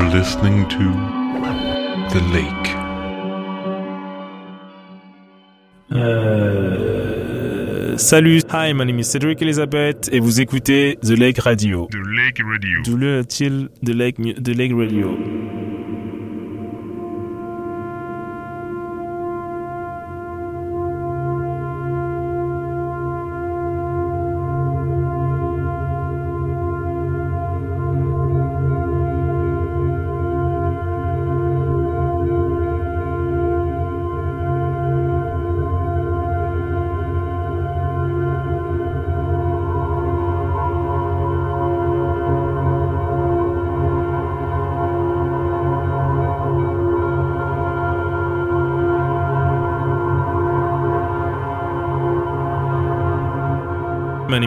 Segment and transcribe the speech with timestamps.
[0.00, 0.84] You're listening to
[2.12, 2.68] The Lake.
[5.92, 11.86] Euh, salut, hi, my name is Cedric Elizabeth et vous écoutez The Lake Radio.
[11.90, 12.80] The Lake Radio.
[12.84, 15.10] D'où le til The Lake, Mu- The Lake Radio.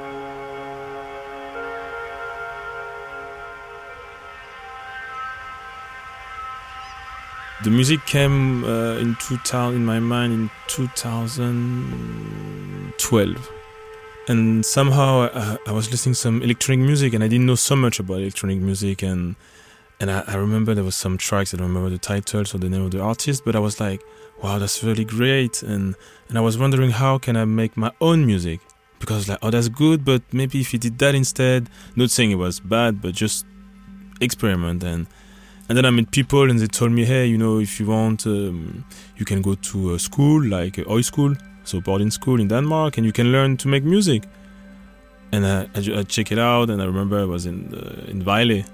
[7.62, 13.50] The music came uh, in 2000 in my mind in 2012
[14.28, 18.00] and somehow I, I was listening some electronic music and I didn't know so much
[18.00, 19.36] about electronic music and
[19.98, 22.70] and I, I remember there was some tracks I don't remember the titles or the
[22.70, 24.00] name of the artist but I was like
[24.42, 25.62] wow that's really great.
[25.62, 25.94] And
[26.28, 28.60] and I was wondering how can I make my own music?
[29.00, 32.36] Because like oh that's good but maybe if you did that instead not saying it
[32.36, 33.44] was bad but just
[34.20, 35.06] experiment and
[35.70, 38.26] and then I met people and they told me, hey, you know, if you want,
[38.26, 38.84] um,
[39.16, 41.32] you can go to a school like a Oi school,
[41.62, 44.24] so boarding school in Denmark, and you can learn to make music.
[45.30, 48.20] And I, I, I check it out, and I remember I was in uh, in
[48.20, 48.66] Vejle,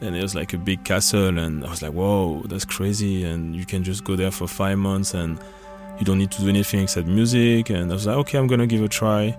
[0.00, 3.56] and it was like a big castle, and I was like, whoa, that's crazy, and
[3.56, 5.40] you can just go there for five months, and
[5.98, 7.70] you don't need to do anything except music.
[7.70, 9.36] And I was like, okay, I'm gonna give it a try.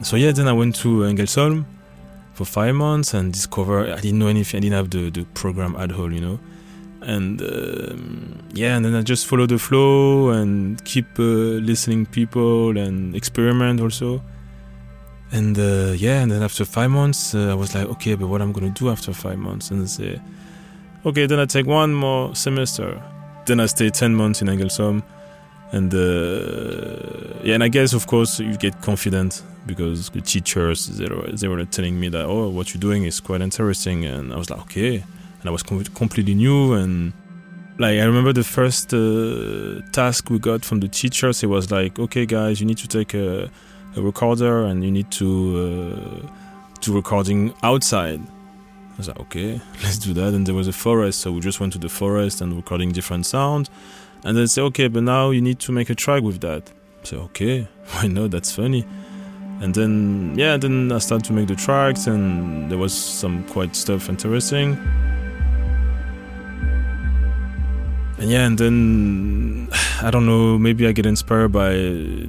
[0.00, 1.66] So yeah, then I went to Engelsholm
[2.38, 4.58] for five months and discover I didn't know anything.
[4.58, 6.38] I didn't have the, the program at all, you know.
[7.02, 12.78] And um, yeah, and then I just follow the flow and keep uh, listening people
[12.78, 14.22] and experiment also.
[15.32, 18.40] And uh, yeah, and then after five months, uh, I was like, okay, but what
[18.40, 19.70] I'm gonna do after five months?
[19.70, 20.20] And I say,
[21.04, 23.02] okay, then I take one more semester.
[23.46, 25.02] Then I stay ten months in Engelsholm,
[25.72, 31.06] and uh, yeah, and I guess of course you get confident because the teachers they
[31.06, 34.04] were, they were telling me that oh what you're doing is quite interesting.
[34.04, 34.96] And I was like okay.
[34.96, 37.14] And I was com- completely new and
[37.78, 41.98] like I remember the first uh, task we got from the teachers it was like
[41.98, 43.50] okay guys you need to take a,
[43.96, 45.28] a recorder and you need to
[45.64, 46.28] uh,
[46.82, 48.20] do recording outside.
[48.92, 50.34] I was like okay let's do that.
[50.34, 53.24] And there was a forest so we just went to the forest and recording different
[53.24, 53.70] sounds.
[54.22, 56.70] And then say okay but now you need to make a track with that
[57.08, 58.84] so okay why not that's funny.
[59.60, 63.74] And then yeah then i started to make the tracks and there was some quite
[63.74, 64.76] stuff interesting.
[68.18, 69.68] And yeah and then
[70.02, 71.72] i don't know maybe i get inspired by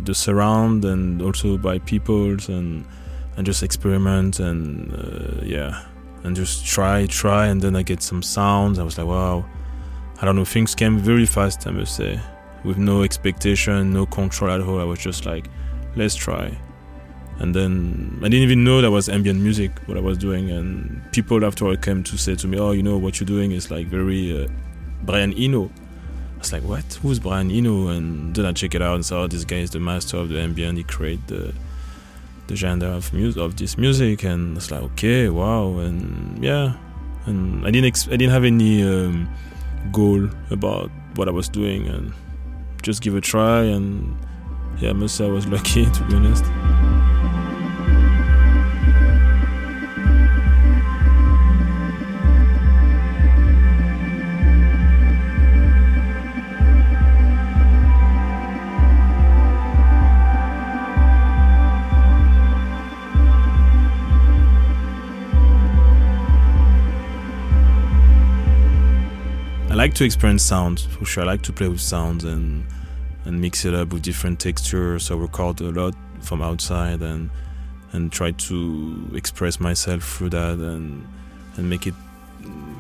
[0.08, 2.86] the surround and also by peoples and
[3.36, 5.86] and just experiment and uh, yeah
[6.24, 7.48] and just try try.
[7.48, 8.80] And then i get some sounds.
[8.80, 9.46] I was like wow
[10.22, 12.20] i don't know things came very fast i must say
[12.64, 14.80] with no expectation no control at all.
[14.80, 15.50] I was just like
[15.96, 16.58] let's try.
[17.40, 20.52] And then I didn't even know that was ambient music what I was doing.
[20.52, 23.72] And people afterward came to say to me oh you know what you're doing is
[23.72, 24.48] like very uh,
[25.04, 25.66] Brian Eno.
[25.66, 26.86] I was like what?
[27.02, 27.88] Who's Brian Eno?
[27.88, 30.30] And then I check it out and saw oh, this guy is the master of
[30.30, 30.78] the ambient.
[30.78, 31.54] He created the
[32.48, 34.24] the genre of music of this music.
[34.24, 35.78] And it's like okay wow.
[35.78, 36.74] And yeah.
[37.26, 39.30] And I didn't ex- I didn't have any um,
[39.92, 41.88] goal about what I was doing.
[41.88, 42.14] And
[42.82, 43.64] just give a try.
[43.64, 44.18] And
[44.80, 46.44] yeah, I must say I was lucky to be honest.
[69.80, 71.24] Like to experience sound for sure.
[71.24, 72.66] I like to play with sounds and
[73.24, 75.06] and mix it up with different textures.
[75.06, 77.30] So I record a lot from outside and
[77.94, 81.08] and try to express myself through that and
[81.56, 81.94] and make it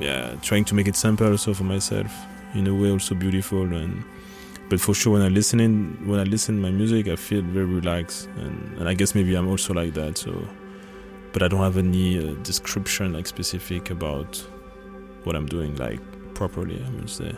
[0.02, 2.12] yeah trying to make it simple also for myself
[2.54, 4.04] in a way also beautiful and
[4.70, 7.66] but for sure when I listening when I listen to my music I feel very
[7.66, 10.32] relaxed and, and I guess maybe I'm also like that so
[11.32, 14.36] but I don't have any uh, description like specific about
[15.24, 16.02] what I'm doing like
[16.40, 17.36] properly, I would say.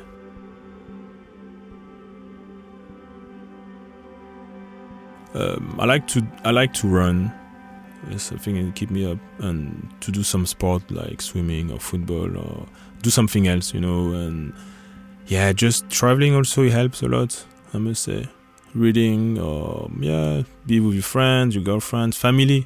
[5.34, 7.32] Um, I like to I like to run.
[8.12, 12.38] It's something that keep me up, and to do some sport like swimming or football
[12.38, 12.68] or
[13.02, 14.14] do something else, you know.
[14.14, 14.54] And
[15.28, 17.46] yeah, just traveling also helps a lot.
[17.74, 18.28] I must say,
[18.76, 22.66] reading or yeah, be with your friends, your girlfriend, family.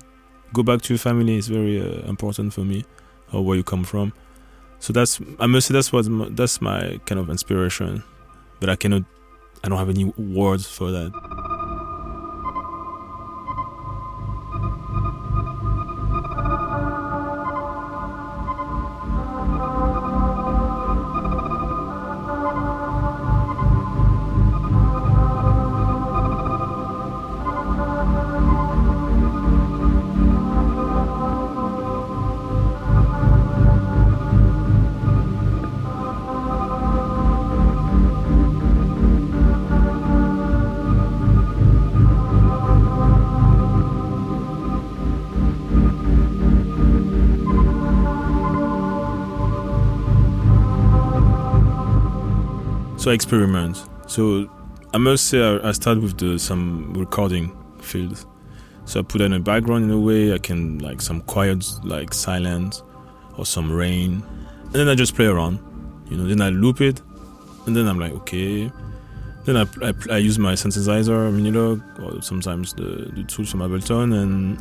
[0.53, 2.83] Go back to your family is very uh, important for me,
[3.31, 4.11] or where you come from.
[4.85, 6.05] So that's I must say that's what
[6.35, 8.03] that's my kind of inspiration,
[8.59, 9.01] but I cannot
[9.63, 11.11] I don't have any words for that.
[53.05, 53.87] So I experiment.
[54.07, 54.49] So
[54.91, 58.25] I must say I, I start with the some recording fields.
[58.85, 62.15] So I put in a background in a way I can like some quiet like
[62.15, 62.81] silence
[63.37, 64.23] or some rain,
[64.63, 65.59] and then I just play around.
[66.09, 66.99] You know, then I loop it,
[67.67, 68.71] and then I'm like okay.
[69.43, 74.19] Then I, I, I use my synthesizer, Minilogue, or sometimes the, the tools from Ableton,
[74.19, 74.57] and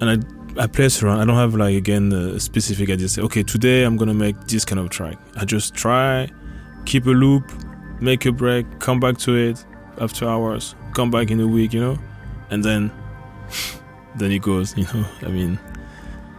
[0.00, 1.20] and I I play around.
[1.20, 3.06] I don't have like again a specific idea.
[3.06, 5.18] Say okay, today I'm gonna make this kind of track.
[5.36, 6.28] I just try,
[6.84, 7.44] keep a loop,
[8.00, 9.64] make a break, come back to it
[9.98, 11.98] after hours, come back in a week, you know,
[12.50, 12.90] and then
[14.16, 15.06] then it goes, you know.
[15.22, 15.58] I mean,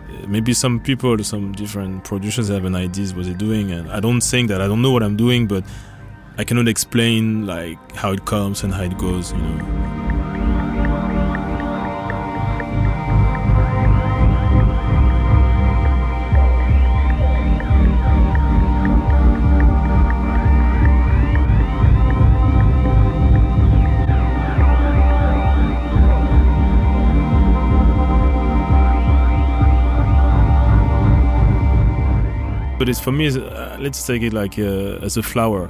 [0.10, 4.00] eh, maybe some people, some different producers have an ideas what they're doing, and I
[4.00, 5.64] don't think that I don't know what I'm doing, but
[6.38, 9.97] I cannot explain like how it comes and how it goes, you know.
[32.88, 33.28] But it's for me.
[33.28, 35.68] Uh, let's take it like uh, as a flower.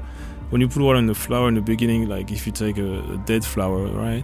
[0.52, 3.00] When you put water in the flower in the beginning, like if you take a,
[3.14, 4.24] a, dead flower, right?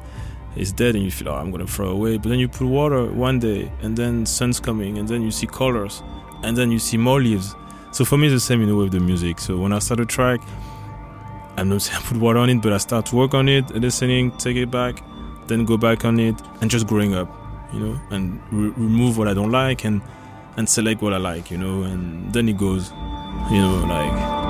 [0.56, 2.18] It's dead, and you feel, oh, I'm gonna throw away.
[2.18, 5.48] But then you put water one day, and then sun's coming, and then you see
[5.48, 6.04] colors,
[6.44, 7.56] and then you see more leaves.
[7.94, 9.40] So for me, it's the same in a way with the music.
[9.40, 10.40] So when I start a track,
[11.58, 13.72] I'm not saying I put water on it, but I start to work on it,
[13.72, 15.04] listening, take it back,
[15.48, 17.28] then go back on it, and just growing up,
[17.74, 20.00] you know, and re- remove what I don't like and
[20.58, 22.92] and select what I like, you know, and then it goes,
[23.52, 24.44] you know, like.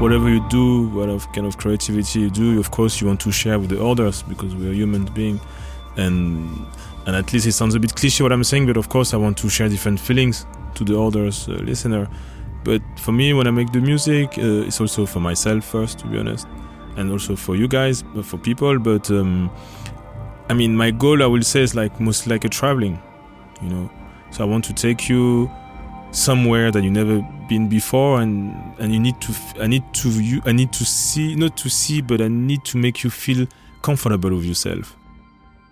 [0.00, 3.58] whatever you do, whatever kind of creativity you do, of course you want to share
[3.58, 5.40] with the others because we're human beings
[5.96, 6.66] and
[7.06, 9.16] and at least it sounds a bit cliche what I'm saying, but of course I
[9.16, 12.08] want to share different feelings to the others uh, listener.
[12.64, 16.06] But for me, when I make the music, uh, it's also for myself first, to
[16.06, 16.46] be honest,
[16.96, 18.78] and also for you guys, but for people.
[18.78, 19.50] But um,
[20.48, 23.02] I mean, my goal, I will say, is like most like a traveling,
[23.60, 23.90] you know.
[24.30, 25.50] So I want to take you
[26.10, 30.40] somewhere that you never been before, and and you need to, I need to, you,
[30.46, 33.46] I need to see, not to see, but I need to make you feel
[33.82, 34.96] comfortable with yourself.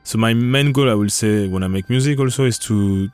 [0.05, 3.09] So my main goal, I will say, when I make music, also is to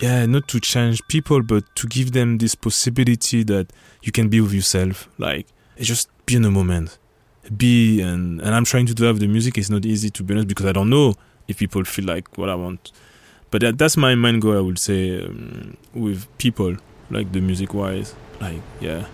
[0.00, 4.40] yeah, not to change people, but to give them this possibility that you can be
[4.40, 5.08] with yourself.
[5.18, 5.46] Like,
[5.78, 6.98] just be in the moment.
[7.56, 9.56] Be, and, and I'm trying to do with the music.
[9.56, 11.14] It's not easy to be honest because I don't know
[11.48, 12.92] if people feel like what I want.
[13.50, 16.76] But that, that's my main goal, I would say, um, with people,
[17.10, 18.14] like the music wise.
[18.40, 19.06] Like, yeah.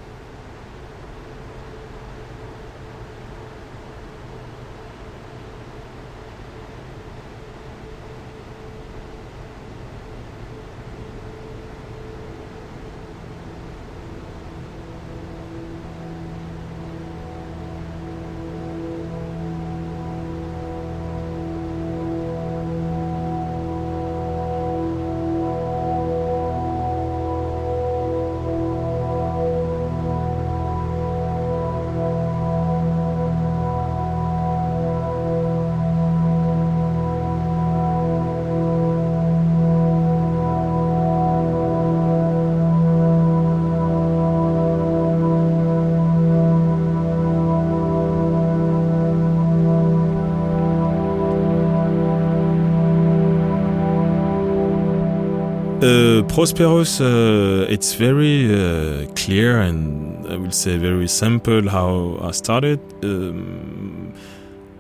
[56.32, 62.80] Prosperus, uh, it's very uh, clear and I will say very simple how I started.
[63.04, 64.14] Um,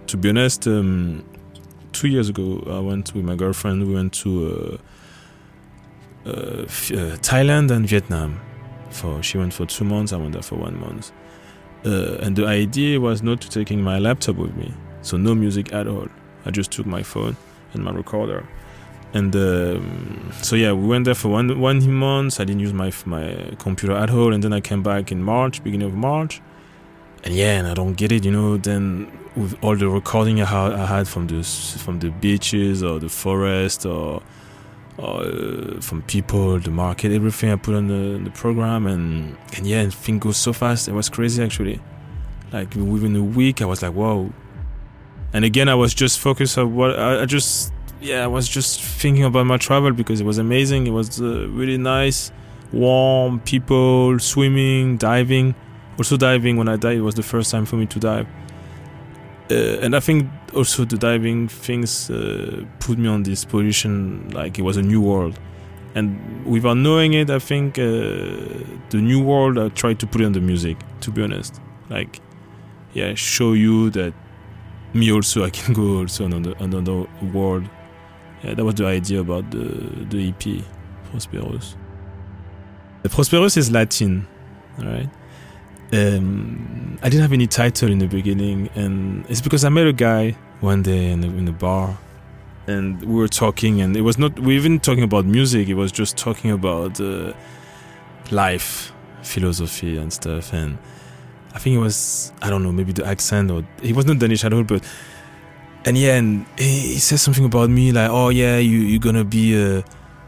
[0.06, 1.22] to be honest, um,
[1.92, 3.86] two years ago, I went with my girlfriend.
[3.86, 4.80] We went to
[6.24, 6.64] uh, uh,
[7.20, 8.40] Thailand and Vietnam.
[8.88, 10.14] For she went for two months.
[10.14, 11.12] I went there for one month.
[11.84, 15.74] Uh, and the idea was not to taking my laptop with me, so no music
[15.74, 16.08] at all.
[16.46, 17.36] I just took my phone
[17.74, 18.48] and my recorder
[19.14, 22.40] and um, so yeah, we went there for one one month.
[22.40, 25.62] I didn't use my my computer at all, and then I came back in March,
[25.62, 26.40] beginning of March.
[27.24, 28.56] And yeah, and I don't get it, you know.
[28.56, 32.98] Then with all the recording I had, I had from the from the beaches or
[32.98, 34.22] the forest or,
[34.96, 39.66] or uh, from people, the market, everything I put on the, the program, and and
[39.66, 40.88] yeah, and things go so fast.
[40.88, 41.80] It was crazy actually.
[42.50, 44.32] Like within a week, I was like, whoa.
[45.34, 48.82] And again, I was just focused on what I, I just yeah, I was just
[48.82, 50.86] thinking about my travel because it was amazing.
[50.86, 52.32] It was uh, really nice,
[52.72, 55.54] warm people, swimming, diving.
[55.98, 56.56] Also diving.
[56.56, 58.26] When I dive, it was the first time for me to dive.
[59.50, 64.58] Uh, and I think also the diving things uh, put me on this position like
[64.58, 65.38] it was a new world.
[65.94, 67.82] And without knowing it, I think uh,
[68.90, 70.78] the new world I tried to put on the music.
[71.02, 72.20] To be honest, like
[72.94, 74.14] yeah, show you that
[74.94, 77.68] me also I can go also another another world
[78.42, 79.64] yeah, that was the idea about the
[80.10, 80.64] the EP,
[81.10, 81.76] Prosperus.
[83.02, 84.26] The Prosperus is Latin,
[84.78, 85.08] right?
[85.92, 89.92] Um, I didn't have any title in the beginning, and it's because I met a
[89.92, 91.98] guy one day in the, in the bar,
[92.66, 95.68] and we were talking, and it was not we even talking about music.
[95.68, 97.34] It was just talking about uh,
[98.30, 100.52] life, philosophy, and stuff.
[100.52, 100.78] And
[101.54, 104.44] I think it was I don't know maybe the accent or he was not Danish
[104.44, 104.82] at all, but
[105.84, 109.56] and yeah, and he says something about me like, "Oh yeah, you you're gonna be
[109.56, 109.82] uh,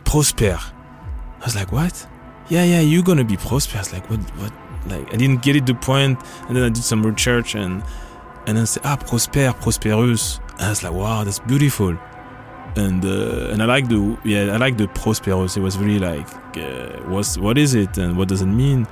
[0.04, 2.06] prosper." I was like, "What?"
[2.48, 3.76] Yeah, yeah, you're gonna be prosper.
[3.76, 4.20] I was like, "What?
[4.38, 4.52] What?"
[4.86, 6.18] Like I didn't get it the point.
[6.48, 7.82] and then I did some research and
[8.46, 11.96] and then say, "Ah, prosper, prosperous." And I was like, "Wow, that's beautiful."
[12.76, 15.56] And uh, and I like the yeah, I like the prosperous.
[15.56, 18.86] It was really like, uh, what's what is it and what does it mean?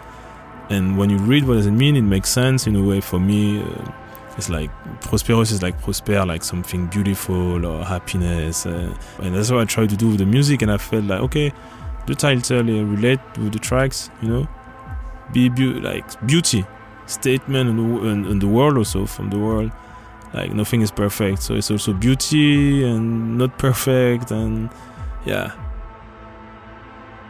[0.70, 3.18] And when you read what does it mean, it makes sense in a way for
[3.18, 3.60] me.
[3.62, 3.92] Uh,
[4.42, 4.70] it's like
[5.00, 9.86] prosperous is like prosper, like something beautiful or happiness, uh, and that's what I try
[9.86, 10.62] to do with the music.
[10.62, 11.52] And I felt like okay,
[12.06, 14.48] the title relate with the tracks, you know,
[15.32, 16.64] be be- like beauty,
[17.06, 19.70] statement in the, in, in the world also from the world.
[20.34, 24.70] Like nothing is perfect, so it's also beauty and not perfect, and
[25.24, 25.52] yeah.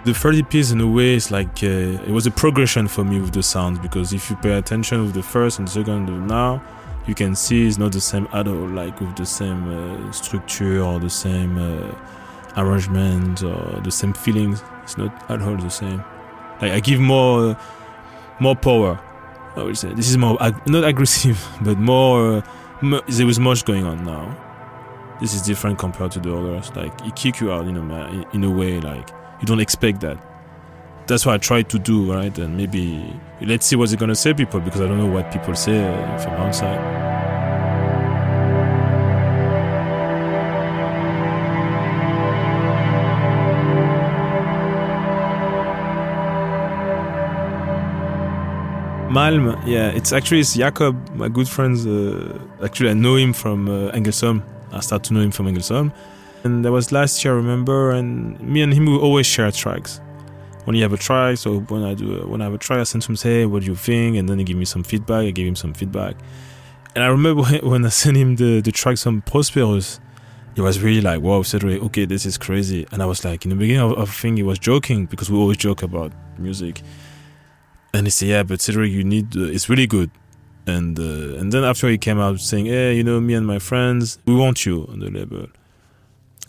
[0.04, 3.20] The 30 piece in a way is like uh, it was a progression for me
[3.20, 6.60] with the sounds because if you pay attention with the first and second now
[7.06, 10.80] you can see it's not the same at all, like with the same uh, structure
[10.82, 11.94] or the same uh,
[12.56, 14.62] arrangement or the same feelings.
[14.82, 16.02] It's not at all the same.
[16.60, 17.54] Like I give more, uh,
[18.40, 19.00] more power.
[19.56, 22.36] I would say this is more ag- not aggressive, but more.
[22.36, 22.42] Uh,
[22.82, 24.38] m- there was much going on now.
[25.20, 26.74] This is different compared to the others.
[26.74, 30.18] Like it kick you out in a in a way like you don't expect that
[31.06, 32.36] that's what I try to do, right?
[32.38, 35.54] And maybe let's see what they're gonna say, people, because I don't know what people
[35.54, 37.02] say uh, from outside.
[49.12, 51.76] Malm, yeah, it's actually it's Jakob, my good friend.
[51.86, 54.42] Uh, actually, I know him from uh, Engelsholm.
[54.72, 55.92] I started to know him from Engelsholm,
[56.44, 60.00] And that was last year, I remember, and me and him we always share tracks.
[60.64, 61.34] When you have a try.
[61.34, 63.62] so when I do when I have a try, I send him say, hey, "What
[63.62, 65.24] do you think?" And then he give me some feedback.
[65.26, 66.14] I give him some feedback.
[66.94, 70.00] And I remember when I sent him the the track some Prosperus,
[70.54, 73.50] he was really like, "Wow, Cedric, okay, this is crazy." And I was like, in
[73.50, 76.82] the beginning, I, I think he was joking because we always joke about music.
[77.94, 80.10] And he said, "Yeah, but Cedric, you need uh, it's really good."
[80.66, 83.58] And uh, and then after he came out saying, "Hey, you know, me and my
[83.58, 85.48] friends, we want you on the label."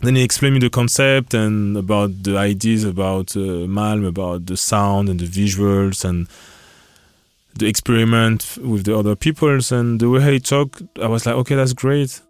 [0.04, 4.56] Then he explained me the concept and about the ideas about uh, Malm, about the
[4.56, 6.28] sound and the visuals and
[7.58, 10.82] the experiment with the other peoples and the way he talked.
[11.00, 12.20] I was like, okay, that's great.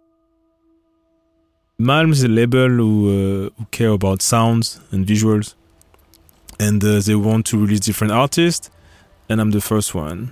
[1.77, 5.55] Malm is a label who, uh, who care about sounds and visuals,
[6.57, 8.69] and uh, they want to release different artists,
[9.27, 10.31] and I'm the first one.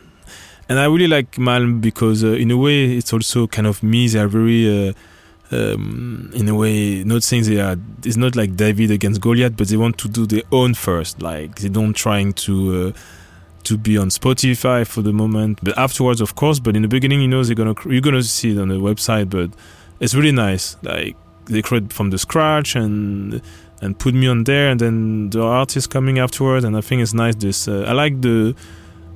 [0.70, 4.08] And I really like Malm because, uh, in a way, it's also kind of me.
[4.08, 4.94] They are very, uh,
[5.54, 7.78] um, in a way, not saying they are.
[8.04, 11.22] It's not like David against Goliath, but they want to do their own first.
[11.22, 13.00] Like they don't trying to uh,
[13.64, 16.60] to be on Spotify for the moment, but afterwards, of course.
[16.60, 19.30] But in the beginning, you know, they're gonna you're gonna see it on the website,
[19.30, 19.52] but
[20.00, 20.76] it's really nice.
[20.82, 23.42] Like they create from the scratch and
[23.82, 26.66] and put me on there, and then the artist coming afterwards.
[26.66, 27.36] And I think it's nice.
[27.36, 28.56] This uh, I like the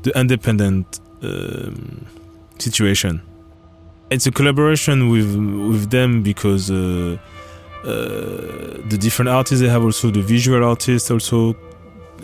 [0.03, 2.05] the independent um,
[2.59, 3.21] situation.
[4.09, 7.17] It's a collaboration with with them because uh,
[7.83, 7.87] uh,
[8.87, 11.55] the different artists they have also the visual artists also.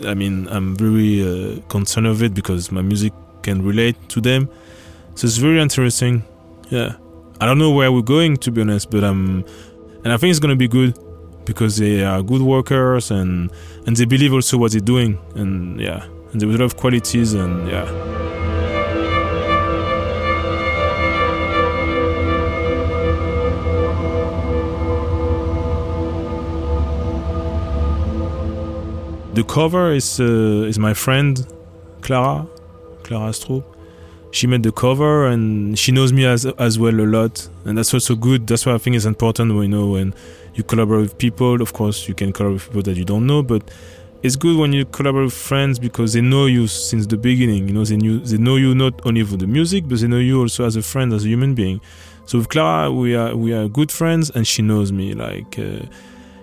[0.04, 3.12] I mean, I'm very uh, concerned of it because my music
[3.42, 4.48] can relate to them.
[5.14, 6.24] So it's very interesting.
[6.70, 6.94] Yeah,
[7.40, 9.44] I don't know where we're going to be honest, but I'm
[10.04, 10.98] and I think it's gonna be good
[11.44, 13.50] because they are good workers and
[13.86, 18.23] and they believe also what they're doing and yeah and lot of qualities and yeah
[29.34, 31.46] the cover is uh, is my friend
[32.00, 32.46] Clara
[33.02, 33.64] Clara Stroop
[34.34, 37.48] she made the cover and she knows me as as well a lot.
[37.64, 38.48] And that's also good.
[38.48, 40.12] That's why i think it's important you know when
[40.54, 41.62] you collaborate with people.
[41.62, 43.62] Of course you can collaborate with people that you don't know but
[44.24, 47.68] it's good when you collaborate with friends because they know you since the beginning.
[47.68, 50.18] You know they knew they know you not only for the music but they know
[50.18, 51.80] you also as a friend as a human being.
[52.26, 55.86] So with clara we are we are good friends and she knows me like uh,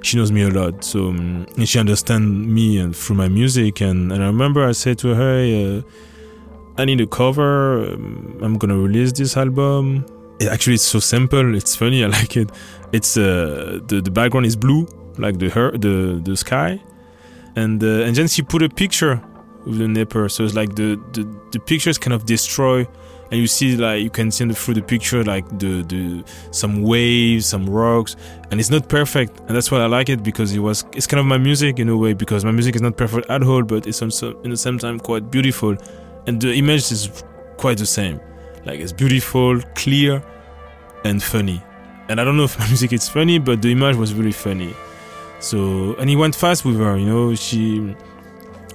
[0.01, 4.11] she knows me a lot so um, she understands me and through my music and,
[4.11, 5.81] and i remember i said to her hey, uh,
[6.77, 7.93] I need a cover.
[7.93, 10.05] Um, I'm gonna release this album.
[10.39, 11.55] It, actually, it's so simple.
[11.55, 12.03] It's funny.
[12.03, 12.49] I like it.
[12.91, 14.87] It's uh, the the background is blue,
[15.17, 16.81] like the her the the sky,
[17.55, 19.21] and uh, and then she put a picture
[19.65, 20.29] with the nipper.
[20.29, 22.87] So it's like the the the pictures kind of destroy,
[23.31, 27.45] and you see like you can see through the picture like the the some waves,
[27.45, 28.17] some rocks,
[28.51, 29.39] and it's not perfect.
[29.47, 31.87] And that's why I like it because it was it's kind of my music in
[31.89, 34.57] a way because my music is not perfect at all, but it's also in the
[34.57, 35.77] same time quite beautiful
[36.27, 37.23] and the image is
[37.57, 38.19] quite the same.
[38.65, 40.21] Like it's beautiful, clear,
[41.05, 41.63] and funny.
[42.09, 44.73] And I don't know if my music is funny, but the image was really funny.
[45.39, 46.97] So and he went fast with her.
[46.97, 47.95] You know, she,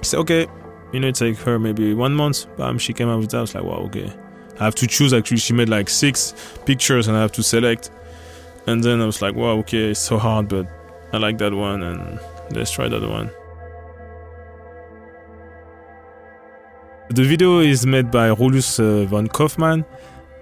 [0.01, 0.47] said, okay,
[0.91, 2.47] you know, it take her maybe one month.
[2.57, 3.37] Bam, she came out with that.
[3.37, 4.11] I was like, wow, okay.
[4.59, 5.13] I have to choose.
[5.13, 6.33] Actually, she made like six
[6.65, 7.91] pictures, and I have to select.
[8.65, 10.67] And then I was like, wow, okay, it's so hard, but
[11.13, 12.19] I like that one, and
[12.51, 13.29] let's try that one.
[17.09, 19.85] The video is made by Rolus uh, von Kaufmann.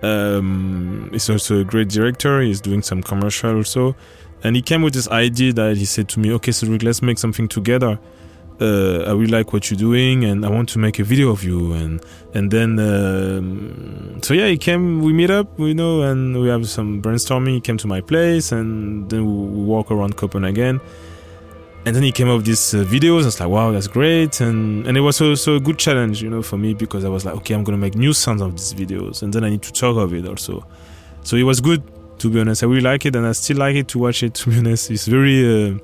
[0.02, 2.42] Um, he's also a great director.
[2.42, 3.96] He's doing some commercial also.
[4.44, 7.20] And he came with this idea that he said to me, okay, Cedric, let's make
[7.20, 8.00] something together.
[8.60, 11.44] Uh, I really like what you're doing and I want to make a video of
[11.44, 11.74] you.
[11.74, 12.02] And,
[12.34, 16.68] and then, um, so yeah, he came, we meet up, you know, and we have
[16.70, 17.56] some brainstorming.
[17.56, 20.80] He came to my place and then we walk around Copenhagen
[21.86, 23.22] and then he came up with these uh, videos.
[23.22, 26.30] I was like, wow, that's great, and and it was also a good challenge, you
[26.30, 28.74] know, for me because I was like, okay, I'm gonna make new sounds of these
[28.74, 30.66] videos, and then I need to talk of it also.
[31.24, 31.84] So it was good,
[32.20, 32.64] to be honest.
[32.64, 34.34] I really like it, and I still like it to watch it.
[34.34, 35.78] To be honest, it's very, uh,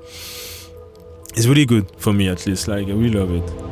[1.34, 2.68] it's really good for me at least.
[2.68, 3.62] Like I really love it.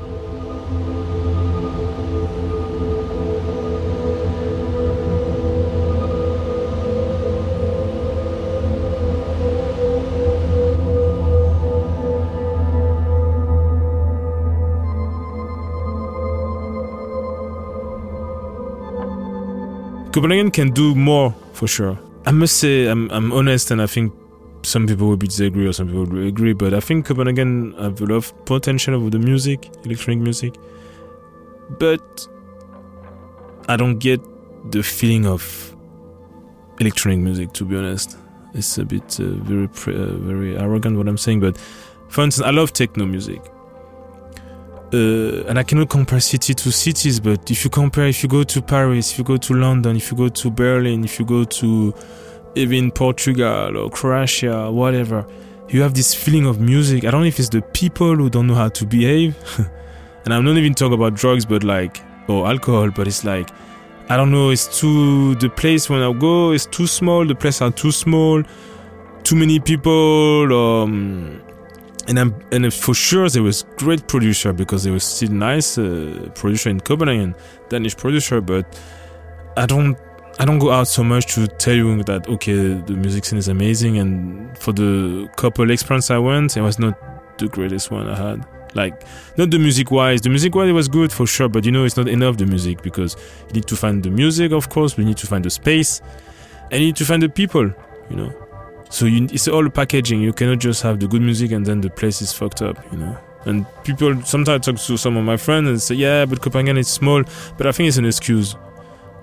[20.12, 21.96] Copenhagen can do more for sure.
[22.26, 24.12] I must say, I'm, I'm honest, and I think
[24.62, 28.00] some people will be disagree or some people will agree, but I think Copenhagen have
[28.00, 30.54] a lot of potential with the music, electronic music.
[31.78, 32.28] But
[33.68, 34.20] I don't get
[34.70, 35.74] the feeling of
[36.80, 38.16] electronic music, to be honest.
[38.54, 41.56] it's a bit uh, very uh, very arrogant what I'm saying, but
[42.08, 43.40] for instance, I love techno music.
[44.92, 48.42] Uh, and I cannot compare city to cities, but if you compare, if you go
[48.42, 51.44] to Paris, if you go to London, if you go to Berlin, if you go
[51.44, 51.94] to
[52.54, 55.26] even Portugal or Croatia, whatever,
[55.68, 57.04] you have this feeling of music.
[57.04, 59.36] I don't know if it's the people who don't know how to behave,
[60.24, 63.50] and I'm not even talking about drugs, but like or alcohol, but it's like
[64.10, 64.50] I don't know.
[64.50, 67.24] It's too the place when I go is too small.
[67.24, 68.42] The place are too small.
[69.22, 70.52] Too many people.
[70.52, 71.40] Um,
[72.08, 76.28] and I'm, and for sure there was great producer because there was still nice uh,
[76.34, 77.36] producer in Copenhagen,
[77.68, 78.40] Danish producer.
[78.40, 78.66] But
[79.56, 79.96] I don't
[80.40, 83.48] I don't go out so much to tell you that okay the music scene is
[83.48, 83.98] amazing.
[83.98, 86.94] And for the couple experience I went, it was not
[87.37, 88.46] the greatest one I had.
[88.74, 89.03] Like
[89.37, 90.22] not the music wise.
[90.22, 92.46] The music wise it was good for sure, but you know it's not enough the
[92.46, 94.96] music because you need to find the music, of course.
[94.96, 96.00] We need to find the space,
[96.70, 97.70] and you need to find the people.
[98.09, 98.33] You know.
[98.88, 100.22] So you, it's all packaging.
[100.22, 102.96] You cannot just have the good music and then the place is fucked up, you
[102.96, 103.14] know.
[103.44, 106.88] And people sometimes talk to some of my friends and say, "Yeah, but Copenhagen is
[106.88, 107.24] small,"
[107.59, 108.57] but I think it's an excuse.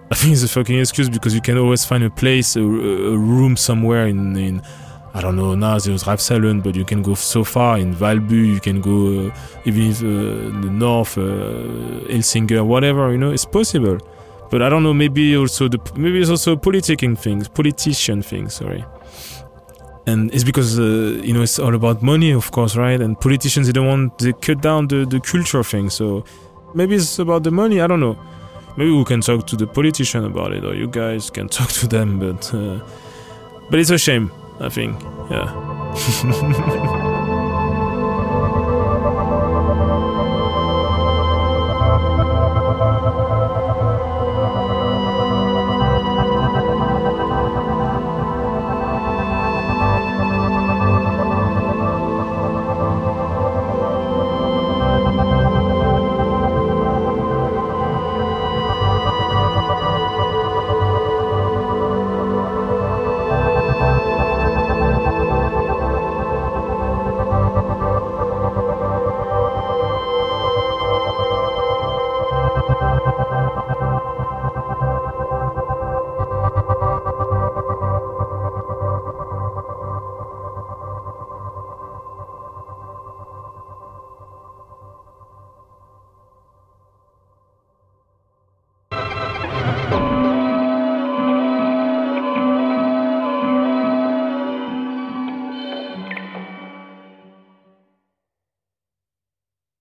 [0.09, 3.17] I think it's a fucking excuse because you can always find a place, a, a
[3.17, 4.61] room somewhere in, in
[5.13, 8.59] I don't know now there's Refshaleøen, but you can go so far in Valby, You
[8.59, 11.21] can go uh, even if, uh, the north, uh,
[12.09, 13.11] Helsinki, whatever.
[13.11, 13.97] You know, it's possible.
[14.49, 14.93] But I don't know.
[14.93, 18.53] Maybe also the maybe it's also politicking things, politician things.
[18.53, 18.85] Sorry
[20.07, 23.67] and it's because uh, you know it's all about money of course right and politicians
[23.67, 26.23] they don't want to cut down the, the culture thing so
[26.73, 28.17] maybe it's about the money i don't know
[28.77, 31.87] maybe we can talk to the politician about it or you guys can talk to
[31.87, 32.79] them but uh,
[33.69, 37.03] but it's a shame i think yeah